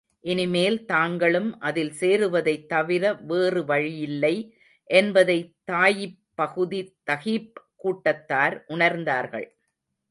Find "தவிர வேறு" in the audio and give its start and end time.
2.67-3.65